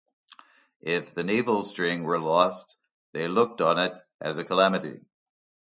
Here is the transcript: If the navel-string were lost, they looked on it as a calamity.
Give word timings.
If 0.81 1.13
the 1.13 1.23
navel-string 1.23 2.05
were 2.05 2.17
lost, 2.19 2.79
they 3.13 3.27
looked 3.27 3.61
on 3.61 3.77
it 3.77 3.93
as 4.19 4.39
a 4.39 4.43
calamity. 4.43 4.99